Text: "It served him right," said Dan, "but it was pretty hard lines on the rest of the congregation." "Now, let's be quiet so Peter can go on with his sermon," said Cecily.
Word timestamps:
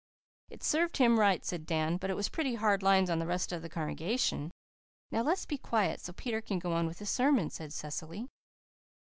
"It 0.49 0.63
served 0.63 0.97
him 0.97 1.19
right," 1.19 1.45
said 1.45 1.67
Dan, 1.67 1.97
"but 1.97 2.09
it 2.09 2.15
was 2.15 2.27
pretty 2.27 2.55
hard 2.55 2.81
lines 2.81 3.07
on 3.07 3.19
the 3.19 3.27
rest 3.27 3.51
of 3.51 3.61
the 3.61 3.69
congregation." 3.69 4.49
"Now, 5.11 5.21
let's 5.21 5.45
be 5.45 5.59
quiet 5.59 6.01
so 6.01 6.11
Peter 6.11 6.41
can 6.41 6.57
go 6.57 6.73
on 6.73 6.87
with 6.87 6.97
his 6.97 7.11
sermon," 7.11 7.51
said 7.51 7.71
Cecily. 7.71 8.27